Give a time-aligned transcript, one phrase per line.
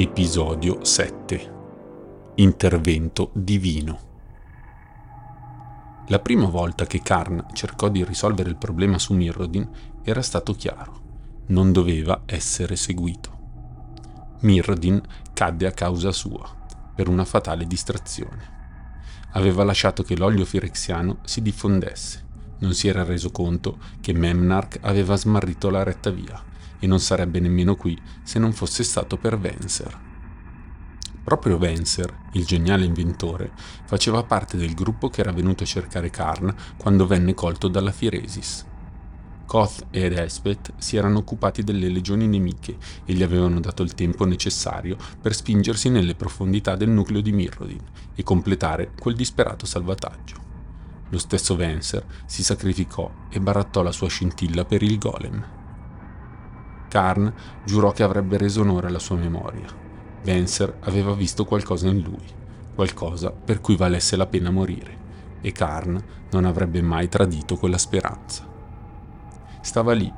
[0.00, 1.54] Episodio 7
[2.36, 3.98] Intervento divino
[6.06, 9.68] La prima volta che Karn cercò di risolvere il problema su Mirrodin
[10.04, 11.00] era stato chiaro.
[11.46, 14.36] Non doveva essere seguito.
[14.42, 15.02] Mirrodin
[15.34, 16.48] cadde a causa sua,
[16.94, 18.50] per una fatale distrazione.
[19.32, 22.24] Aveva lasciato che l'olio firexiano si diffondesse.
[22.60, 26.47] Non si era reso conto che Memnarch aveva smarrito la retta via
[26.78, 30.06] e non sarebbe nemmeno qui se non fosse stato per Venser.
[31.22, 33.52] Proprio Venser, il geniale inventore,
[33.84, 38.64] faceva parte del gruppo che era venuto a cercare Karn quando venne colto dalla Firesis.
[39.44, 44.26] Koth ed Elspeth si erano occupati delle legioni nemiche e gli avevano dato il tempo
[44.26, 47.82] necessario per spingersi nelle profondità del nucleo di Mirrodin
[48.14, 50.36] e completare quel disperato salvataggio.
[51.10, 55.57] Lo stesso Venser si sacrificò e barattò la sua scintilla per il golem.
[56.88, 57.32] Karn
[57.64, 59.66] giurò che avrebbe reso onore alla sua memoria.
[60.22, 62.26] Venser aveva visto qualcosa in lui,
[62.74, 64.96] qualcosa per cui valesse la pena morire,
[65.40, 68.46] e Karn non avrebbe mai tradito quella speranza.
[69.60, 70.12] Stava lì,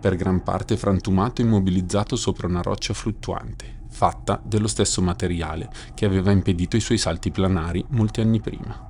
[0.00, 6.06] per gran parte frantumato e immobilizzato sopra una roccia fluttuante, fatta dello stesso materiale che
[6.06, 8.86] aveva impedito i suoi salti planari molti anni prima.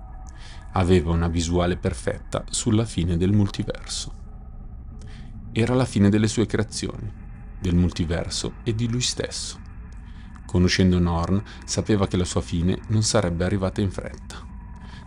[0.73, 4.18] Aveva una visuale perfetta sulla fine del multiverso
[5.53, 7.11] era la fine delle sue creazioni,
[7.59, 9.59] del multiverso e di lui stesso.
[10.47, 14.47] Conoscendo Norn, sapeva che la sua fine non sarebbe arrivata in fretta.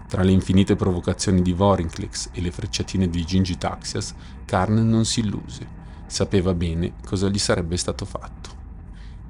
[0.07, 4.13] Tra le infinite provocazioni di Vorinclex e le frecciatine di Gingitaxias,
[4.45, 5.79] Karn non si illuse.
[6.05, 8.49] Sapeva bene cosa gli sarebbe stato fatto.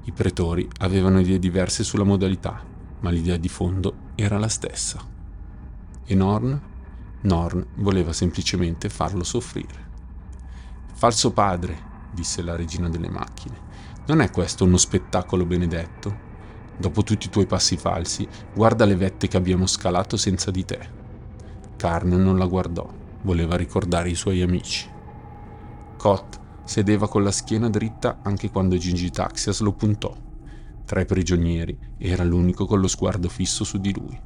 [0.04, 2.60] I pretori avevano idee diverse sulla modalità,
[3.00, 5.00] ma l'idea di fondo era la stessa.
[6.04, 6.60] E Norn?
[7.20, 9.81] Norn voleva semplicemente farlo soffrire.
[11.02, 11.76] Falso padre,
[12.12, 13.56] disse la regina delle macchine,
[14.06, 16.16] non è questo uno spettacolo benedetto?
[16.78, 20.78] Dopo tutti i tuoi passi falsi, guarda le vette che abbiamo scalato senza di te.
[21.74, 22.88] Karn non la guardò,
[23.22, 24.88] voleva ricordare i suoi amici.
[25.98, 30.16] Kot sedeva con la schiena dritta anche quando Gingi Taxias lo puntò.
[30.84, 34.16] Tra i prigionieri era l'unico con lo sguardo fisso su di lui.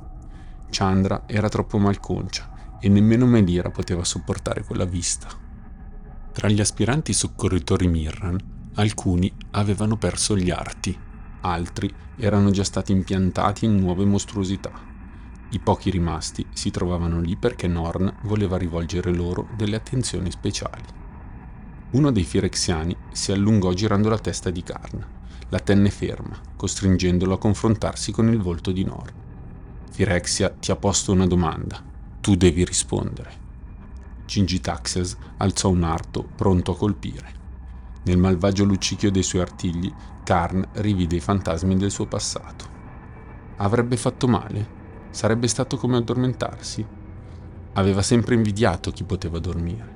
[0.69, 5.45] Chandra era troppo malconcia e nemmeno Melira poteva sopportare quella vista.
[6.37, 8.39] Tra gli aspiranti soccorritori Mirran,
[8.75, 10.95] alcuni avevano perso gli arti,
[11.41, 14.71] altri erano già stati impiantati in nuove mostruosità.
[15.49, 20.85] I pochi rimasti si trovavano lì perché Norn voleva rivolgere loro delle attenzioni speciali.
[21.93, 25.07] Uno dei firexiani si allungò girando la testa di Karn.
[25.49, 29.15] La tenne ferma, costringendolo a confrontarsi con il volto di Norn.
[29.91, 31.83] Firexia ti ha posto una domanda.
[32.21, 33.45] Tu devi rispondere.
[34.27, 37.35] Gingitaxes alzò un arto pronto a colpire.
[38.03, 39.93] Nel malvagio luccichio dei suoi artigli,
[40.25, 42.75] Karn rivide i fantasmi del suo passato.
[43.57, 44.75] Avrebbe fatto male?
[45.11, 46.85] Sarebbe stato come addormentarsi?
[47.75, 49.95] Aveva sempre invidiato chi poteva dormire.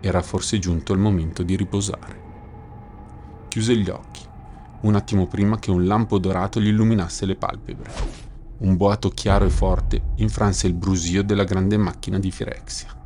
[0.00, 2.20] Era forse giunto il momento di riposare.
[3.48, 4.24] Chiuse gli occhi,
[4.82, 7.90] un attimo prima che un lampo dorato gli illuminasse le palpebre.
[8.58, 13.01] Un boato chiaro e forte infranse il brusio della grande macchina di Firexia.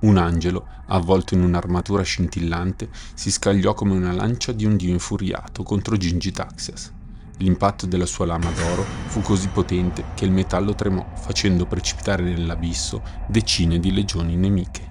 [0.00, 5.62] Un angelo, avvolto in un'armatura scintillante, si scagliò come una lancia di un dio infuriato
[5.62, 6.92] contro Gingitaxias.
[7.36, 13.02] L'impatto della sua lama d'oro fu così potente che il metallo tremò, facendo precipitare nell'abisso
[13.26, 14.90] decine di legioni nemiche.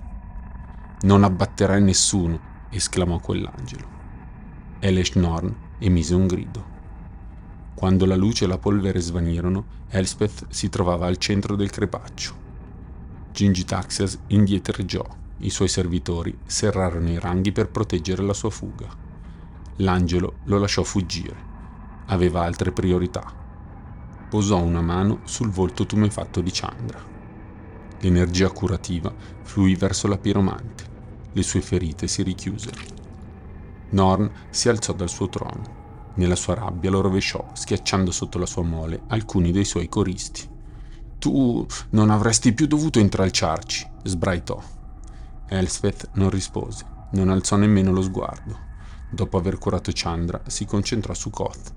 [1.02, 2.40] Non abbatterai nessuno,
[2.70, 3.88] esclamò quell'angelo.
[4.80, 6.66] Elesh Norn emise un grido.
[7.74, 12.49] Quando la luce e la polvere svanirono, Elspeth si trovava al centro del crepaccio.
[13.40, 15.02] Gingitaxias indietreggiò.
[15.38, 18.90] I suoi servitori serrarono i ranghi per proteggere la sua fuga.
[19.78, 21.38] L'angelo lo lasciò fuggire.
[22.08, 23.24] Aveva altre priorità.
[24.30, 27.02] Posò una mano sul volto tumefatto di Chandra.
[28.00, 30.84] L'energia curativa fluì verso la piromante.
[31.32, 32.82] Le sue ferite si richiusero.
[33.92, 36.12] Norn si alzò dal suo trono.
[36.16, 40.58] Nella sua rabbia lo rovesciò, schiacciando sotto la sua mole alcuni dei suoi coristi.
[41.20, 44.58] Tu non avresti più dovuto intralciarci, sbraitò.
[45.50, 48.58] Elspeth non rispose, non alzò nemmeno lo sguardo.
[49.10, 51.74] Dopo aver curato Chandra, si concentrò su Koth.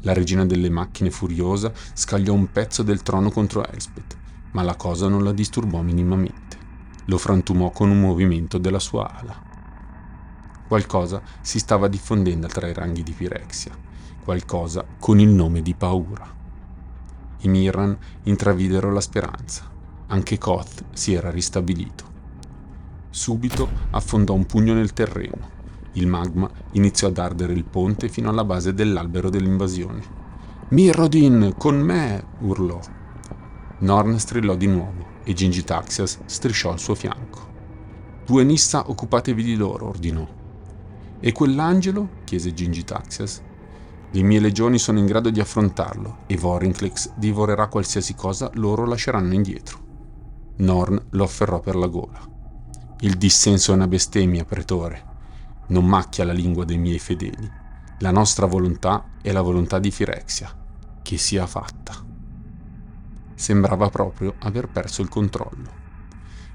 [0.00, 4.16] La regina delle macchine furiosa scagliò un pezzo del trono contro Elspeth,
[4.50, 6.58] ma la cosa non la disturbò minimamente.
[7.04, 9.40] Lo frantumò con un movimento della sua ala.
[10.66, 13.78] Qualcosa si stava diffondendo tra i ranghi di Pirexia,
[14.24, 16.40] qualcosa con il nome di paura.
[17.44, 19.68] I Mirran intravidero la speranza.
[20.08, 22.04] Anche Koth si era ristabilito.
[23.10, 25.50] Subito affondò un pugno nel terreno.
[25.92, 30.02] Il magma iniziò ad ardere il ponte fino alla base dell'albero dell'invasione.
[30.68, 32.24] Mirrodin, con me!
[32.40, 32.80] urlò.
[33.78, 37.50] Norn strillò di nuovo e Gingitaxias strisciò al suo fianco.
[38.24, 40.26] Due Nissa occupatevi di loro, ordinò.
[41.18, 42.08] E quell'angelo?
[42.24, 43.42] chiese Gingitaxias.
[44.14, 49.32] Le mie legioni sono in grado di affrontarlo e Vorinclex divorerà qualsiasi cosa loro lasceranno
[49.32, 49.78] indietro.
[50.56, 52.20] Norn lo afferrò per la gola.
[53.00, 55.02] Il dissenso è una bestemmia, pretore.
[55.68, 57.50] Non macchia la lingua dei miei fedeli.
[58.00, 60.54] La nostra volontà è la volontà di Firexia.
[61.00, 61.94] Che sia fatta.
[63.34, 65.80] Sembrava proprio aver perso il controllo.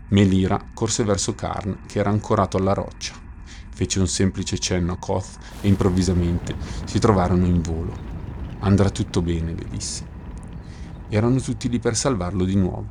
[0.09, 3.25] Melira corse verso Karn, che era ancorato alla roccia
[3.77, 7.95] fece un semplice cenno a Koth e improvvisamente si trovarono in volo.
[8.61, 10.03] Andrà tutto bene, le disse.
[11.09, 12.87] Erano tutti lì per salvarlo di nuovo,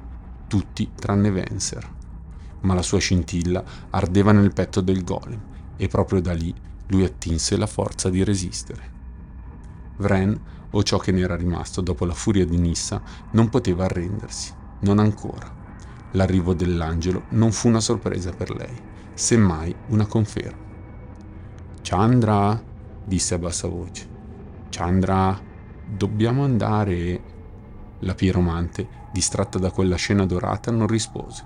[0.47, 1.93] tutti tranne Venser.
[2.61, 5.41] Ma la sua scintilla ardeva nel petto del golem
[5.77, 6.55] e proprio da lì
[6.87, 8.93] lui attinse la forza di resistere.
[9.97, 10.41] Vren,
[10.71, 13.03] o ciò che ne era rimasto dopo la furia di Nissa,
[13.33, 14.53] non poteva arrendersi,
[14.83, 15.53] non ancora.
[16.13, 18.81] L'arrivo dell'angelo non fu una sorpresa per lei,
[19.15, 20.66] semmai una conferma.
[21.89, 22.61] Chandra,
[23.05, 24.09] disse a bassa voce.
[24.71, 25.41] Chandra,
[25.87, 27.23] dobbiamo andare.
[28.01, 31.45] La piromante, distratta da quella scena dorata, non rispose.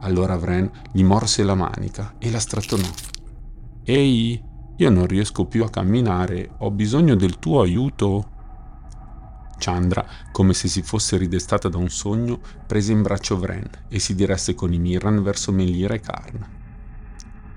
[0.00, 2.86] Allora Vren gli morse la manica e la strattonò.
[3.82, 4.44] Ehi,
[4.76, 8.28] io non riesco più a camminare, ho bisogno del tuo aiuto.
[9.56, 14.14] Chandra, come se si fosse ridestata da un sogno, prese in braccio Vren e si
[14.14, 16.57] diresse con i Mirran verso Melira e Karn.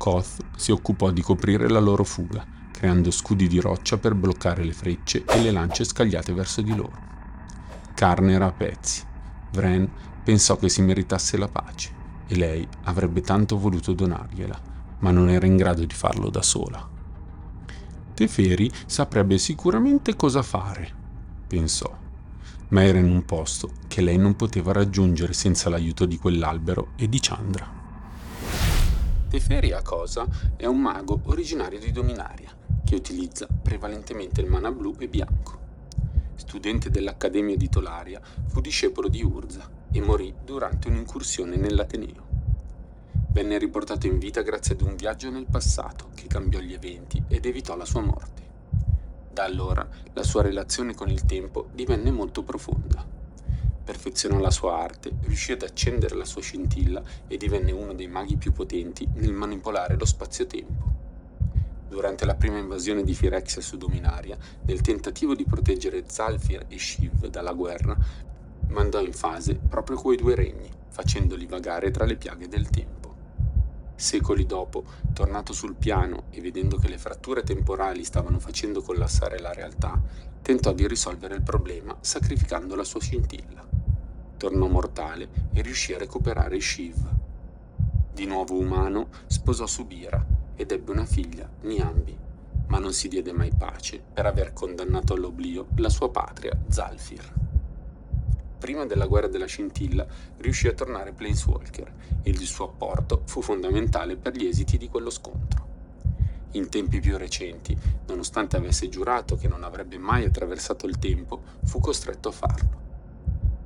[0.02, 4.74] Koth si occupò di coprire la loro fuga, creando scudi di roccia per bloccare le
[4.74, 6.98] frecce e le lance scagliate verso di loro.
[7.94, 9.04] Carne era a pezzi.
[9.52, 9.88] Vren
[10.24, 11.92] pensò che si meritasse la pace
[12.26, 14.62] e lei avrebbe tanto voluto donargliela,
[15.02, 16.90] ma non era in grado di farlo da sola.
[18.16, 20.92] Teferi saprebbe sicuramente cosa fare,
[21.46, 21.96] pensò,
[22.70, 27.08] ma era in un posto che lei non poteva raggiungere senza l'aiuto di quell'albero e
[27.08, 27.81] di Chandra.
[29.32, 35.08] Teferi Akosa è un mago originario di Dominaria, che utilizza prevalentemente il mana blu e
[35.08, 35.58] bianco.
[36.36, 42.26] Studente dell'Accademia di Tolaria, fu discepolo di Urza e morì durante un'incursione nell'Ateneo.
[43.30, 47.46] Venne riportato in vita grazie ad un viaggio nel passato che cambiò gli eventi ed
[47.46, 48.42] evitò la sua morte.
[49.32, 53.21] Da allora la sua relazione con il tempo divenne molto profonda
[53.92, 58.38] perfezionò la sua arte, riuscì ad accendere la sua scintilla e divenne uno dei maghi
[58.38, 61.00] più potenti nel manipolare lo spazio-tempo.
[61.90, 67.28] Durante la prima invasione di Firexia su Dominaria, nel tentativo di proteggere Zalfir e Shiv
[67.28, 67.98] dalla guerra,
[68.70, 73.14] mandò in fase proprio quei due regni, facendoli vagare tra le piaghe del tempo.
[73.96, 79.52] Secoli dopo, tornato sul piano e vedendo che le fratture temporali stavano facendo collassare la
[79.52, 80.02] realtà,
[80.42, 83.71] tentò di risolvere il problema sacrificando la sua scintilla
[84.42, 86.98] tornò mortale e riuscì a recuperare Shiv.
[88.12, 92.18] Di nuovo umano, sposò Subira ed ebbe una figlia, Niambi,
[92.66, 97.32] ma non si diede mai pace per aver condannato all'oblio la sua patria, Zalfir.
[98.58, 100.08] Prima della guerra della scintilla
[100.38, 101.94] riuscì a tornare Planeswalker
[102.24, 105.68] e il suo apporto fu fondamentale per gli esiti di quello scontro.
[106.54, 107.78] In tempi più recenti,
[108.08, 112.81] nonostante avesse giurato che non avrebbe mai attraversato il tempo, fu costretto a farlo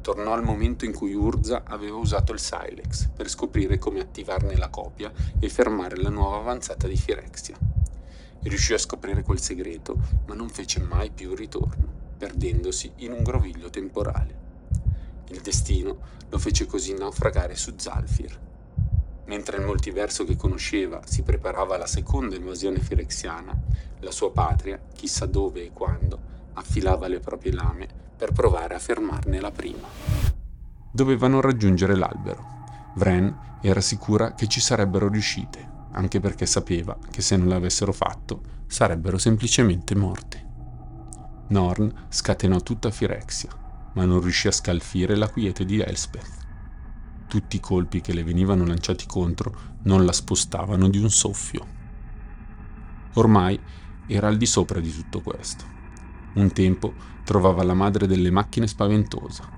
[0.05, 4.69] tornò al momento in cui Urza aveva usato il Silex per scoprire come attivarne la
[4.69, 7.57] copia e fermare la nuova avanzata di Firexia.
[8.43, 9.97] Riuscì a scoprire quel segreto,
[10.27, 14.35] ma non fece mai più ritorno, perdendosi in un groviglio temporale.
[15.29, 15.97] Il destino
[16.29, 18.39] lo fece così naufragare su Zalfir.
[19.25, 23.59] Mentre il multiverso che conosceva si preparava alla seconda invasione firexiana,
[24.01, 26.19] la sua patria, chissà dove e quando,
[26.53, 29.87] affilava le proprie lame per provare a fermarne la prima.
[30.91, 32.63] Dovevano raggiungere l'albero.
[32.95, 38.41] Vren era sicura che ci sarebbero riuscite, anche perché sapeva che se non l'avessero fatto
[38.67, 40.43] sarebbero semplicemente morte.
[41.47, 43.49] Norn scatenò tutta Firexia,
[43.93, 46.43] ma non riuscì a scalfire la quiete di Elspeth.
[47.27, 49.53] Tutti i colpi che le venivano lanciati contro
[49.83, 51.65] non la spostavano di un soffio.
[53.13, 53.59] Ormai
[54.07, 55.74] era al di sopra di tutto questo.
[56.35, 59.49] Un tempo trovava la madre delle macchine spaventosa.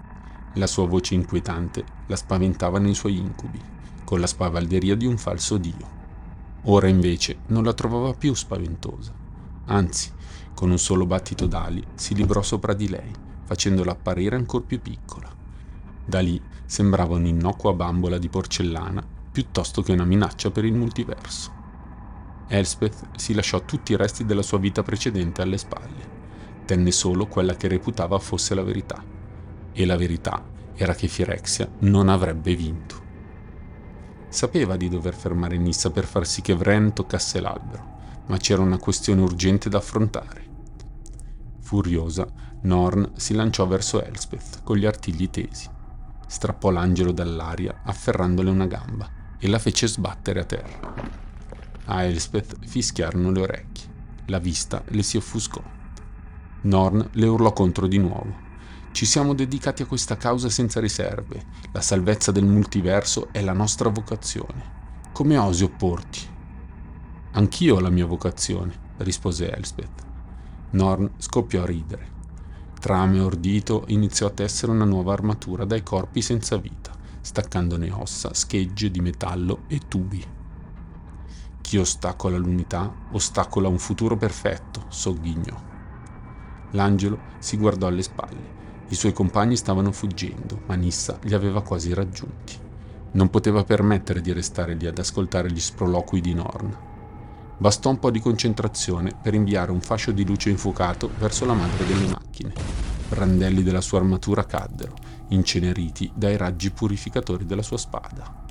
[0.53, 3.59] La sua voce inquietante la spaventava nei suoi incubi,
[4.03, 5.95] con la spavalderia di un falso dio.
[6.63, 9.13] Ora invece non la trovava più spaventosa.
[9.65, 10.11] Anzi,
[10.53, 13.11] con un solo battito d'ali si librò sopra di lei,
[13.43, 15.29] facendola apparire ancor più piccola.
[16.05, 21.51] Da lì sembrava un'innocua bambola di porcellana piuttosto che una minaccia per il multiverso.
[22.47, 26.16] Elspeth si lasciò tutti i resti della sua vita precedente alle spalle.
[26.67, 29.01] Tenne solo quella che reputava fosse la verità.
[29.71, 30.43] E la verità
[30.75, 33.01] era che Firexia non avrebbe vinto.
[34.27, 38.79] Sapeva di dover fermare Nissa per far sì che Vren toccasse l'albero, ma c'era una
[38.79, 40.43] questione urgente da affrontare.
[41.61, 42.27] Furiosa,
[42.63, 45.69] Norn si lanciò verso Elspeth con gli artigli tesi.
[46.27, 49.09] Strappò l'angelo dall'aria afferrandole una gamba
[49.39, 50.93] e la fece sbattere a terra.
[51.85, 53.95] A Elspeth fischiarono le orecchie.
[54.25, 55.75] La vista le si offuscò.
[56.61, 58.45] Norn le urlò contro di nuovo.
[58.91, 61.45] Ci siamo dedicati a questa causa senza riserve.
[61.71, 64.75] La salvezza del multiverso è la nostra vocazione.
[65.11, 66.19] Come osi opporti?
[67.33, 70.03] Anch'io ho la mia vocazione, rispose Elspeth.
[70.71, 72.15] Norn scoppiò a ridere.
[72.79, 78.89] Trame ordito iniziò a tessere una nuova armatura dai corpi senza vita, staccandone ossa, schegge
[78.89, 80.25] di metallo e tubi.
[81.61, 85.66] Chi ostacola l'unità ostacola un futuro perfetto, sogghignò.
[86.71, 88.55] L'angelo si guardò alle spalle.
[88.89, 92.57] I suoi compagni stavano fuggendo, ma Nissa li aveva quasi raggiunti.
[93.11, 96.77] Non poteva permettere di restare lì ad ascoltare gli sproloqui di Norn.
[97.57, 101.85] Bastò un po' di concentrazione per inviare un fascio di luce infuocato verso la madre
[101.85, 102.53] delle macchine.
[103.09, 104.93] Brandelli della sua armatura caddero,
[105.29, 108.45] inceneriti dai raggi purificatori della sua spada.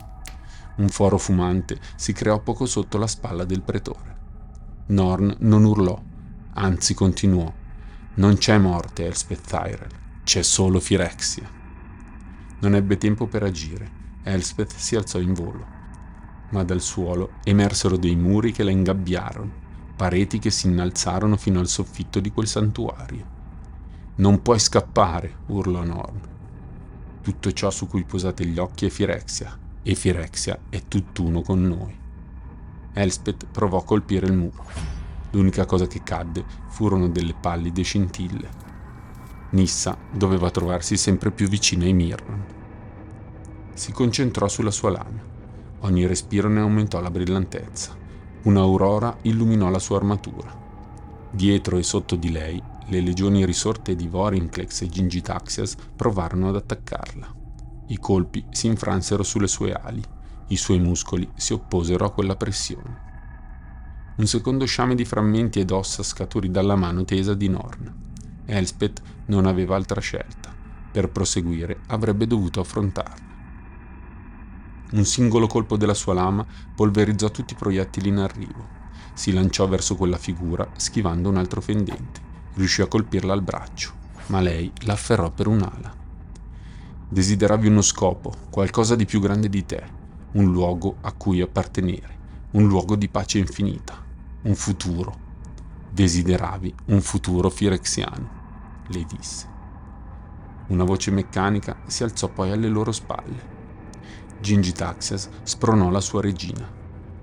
[0.76, 4.16] Un foro fumante si creò poco sotto la spalla del pretore.
[4.86, 5.98] Norn non urlò,
[6.54, 7.64] anzi continuò.
[8.16, 9.90] Non c'è morte, Elspeth Tyrell,
[10.24, 11.48] c'è solo Firexia.
[12.60, 14.04] Non ebbe tempo per agire.
[14.22, 15.76] Elspeth si alzò in volo
[16.50, 19.64] ma dal suolo emersero dei muri che la ingabbiarono,
[19.96, 23.34] pareti che si innalzarono fino al soffitto di quel santuario.
[24.16, 26.20] Non puoi scappare, urlò Norn.
[27.22, 31.94] Tutto ciò su cui posate gli occhi è Firexia, e Firexia è tutt'uno con noi.
[32.92, 34.95] Elspeth provò a colpire il muro.
[35.36, 38.48] L'unica cosa che cadde furono delle pallide scintille.
[39.50, 42.44] Nissa doveva trovarsi sempre più vicina ai Mirran.
[43.74, 45.34] Si concentrò sulla sua lana
[45.80, 47.94] Ogni respiro ne aumentò la brillantezza.
[48.44, 50.64] Un'aurora illuminò la sua armatura.
[51.30, 57.34] Dietro e sotto di lei, le legioni risorte di Vorinclex e Gingitaxias provarono ad attaccarla.
[57.88, 60.02] I colpi si infransero sulle sue ali,
[60.48, 63.04] i suoi muscoli si opposero a quella pressione.
[64.18, 67.92] Un secondo sciame di frammenti ed ossa scaturì dalla mano tesa di Norn.
[68.46, 70.50] Elspeth non aveva altra scelta.
[70.90, 73.34] Per proseguire avrebbe dovuto affrontarla.
[74.92, 78.66] Un singolo colpo della sua lama polverizzò tutti i proiettili in arrivo.
[79.12, 82.18] Si lanciò verso quella figura, schivando un altro fendente.
[82.54, 83.92] Riuscì a colpirla al braccio,
[84.28, 85.94] ma lei la afferrò per un'ala.
[87.06, 89.84] Desideravi uno scopo, qualcosa di più grande di te,
[90.32, 92.16] un luogo a cui appartenere,
[92.52, 94.04] un luogo di pace infinita,
[94.46, 95.24] un futuro.
[95.90, 99.54] Desideravi un futuro firexiano, le disse.
[100.68, 103.54] Una voce meccanica si alzò poi alle loro spalle
[104.40, 106.68] Gingitaxias spronò la sua regina.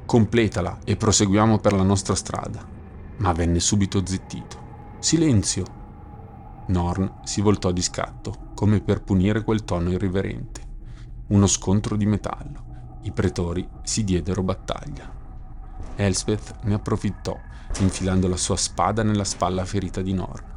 [0.06, 2.68] Completala e proseguiamo per la nostra strada.
[3.18, 4.62] Ma venne subito zittito.
[5.00, 5.82] Silenzio!
[6.68, 10.62] Norn si voltò di scatto, come per punire quel tono irriverente.
[11.28, 13.00] Uno scontro di metallo.
[13.04, 15.23] I pretori si diedero battaglia.
[15.96, 17.40] Elspeth ne approfittò,
[17.80, 20.52] infilando la sua spada nella spalla ferita di Norn.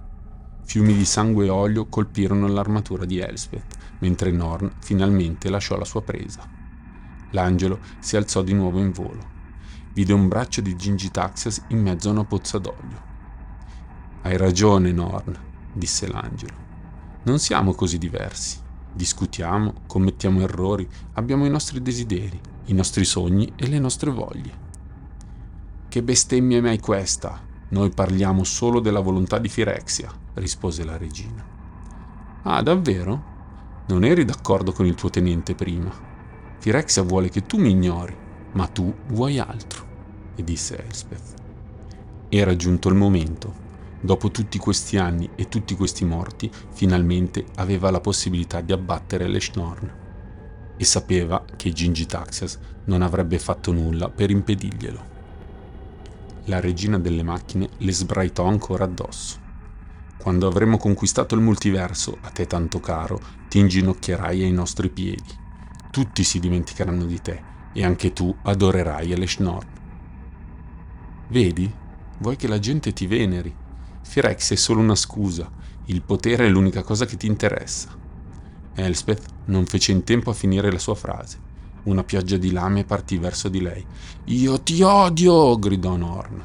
[0.64, 6.02] Fiumi di sangue e olio colpirono l'armatura di Elspeth, mentre Norn finalmente lasciò la sua
[6.02, 6.48] presa.
[7.30, 9.34] L'angelo si alzò di nuovo in volo.
[9.92, 13.04] Vide un braccio di Gingitaxias in mezzo a una pozza d'olio.
[14.22, 15.38] Hai ragione, Norn,
[15.72, 16.64] disse l'angelo.
[17.24, 18.58] Non siamo così diversi.
[18.92, 24.65] Discutiamo, commettiamo errori, abbiamo i nostri desideri, i nostri sogni e le nostre voglie.
[25.96, 27.40] Che bestemmia è mai questa?
[27.70, 31.42] Noi parliamo solo della volontà di Firexia, rispose la regina.
[32.42, 33.24] Ah, davvero?
[33.86, 35.90] Non eri d'accordo con il tuo tenente prima.
[36.58, 38.14] Firexia vuole che tu mi ignori,
[38.52, 39.86] ma tu vuoi altro,
[40.36, 41.34] e disse Elspeth.
[42.28, 43.54] Era giunto il momento.
[43.98, 49.90] Dopo tutti questi anni e tutti questi morti, finalmente aveva la possibilità di abbattere l'Eshnorn.
[50.76, 55.14] E sapeva che Gingitaxias non avrebbe fatto nulla per impedirglielo
[56.46, 59.44] la regina delle macchine le sbraitò ancora addosso.
[60.18, 65.44] Quando avremo conquistato il multiverso, a te tanto caro, ti inginocchierai ai nostri piedi.
[65.90, 69.68] Tutti si dimenticheranno di te e anche tu adorerai Eleshnorn.
[71.28, 71.72] Vedi?
[72.18, 73.54] Vuoi che la gente ti veneri?
[74.02, 75.50] Firex è solo una scusa,
[75.86, 77.88] il potere è l'unica cosa che ti interessa.
[78.74, 81.45] Elspeth non fece in tempo a finire la sua frase.
[81.86, 83.84] Una pioggia di lame partì verso di lei.
[84.24, 85.56] Io ti odio!
[85.56, 86.42] gridò Norn.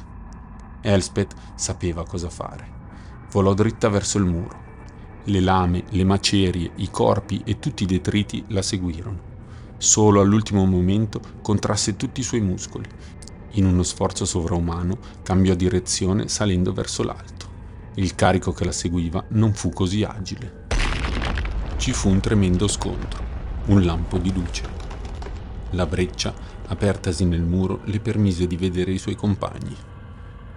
[0.80, 2.64] Elspeth sapeva cosa fare.
[3.32, 4.60] Volò dritta verso il muro.
[5.24, 9.30] Le lame, le macerie, i corpi e tutti i detriti la seguirono.
[9.78, 12.88] Solo all'ultimo momento contrasse tutti i suoi muscoli.
[13.54, 17.46] In uno sforzo sovraumano cambiò direzione salendo verso l'alto.
[17.94, 20.66] Il carico che la seguiva non fu così agile.
[21.78, 23.24] Ci fu un tremendo scontro,
[23.66, 24.81] un lampo di luce.
[25.72, 26.34] La breccia,
[26.68, 29.74] apertasi nel muro, le permise di vedere i suoi compagni.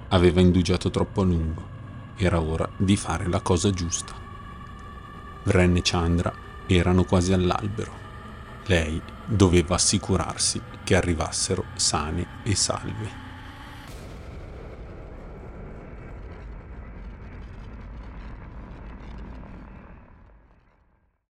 [0.09, 1.73] Aveva indugiato troppo a lungo.
[2.17, 4.13] Era ora di fare la cosa giusta.
[5.43, 6.33] Vren e Chandra
[6.67, 8.03] erano quasi all'albero.
[8.65, 13.24] Lei doveva assicurarsi che arrivassero sane e salve.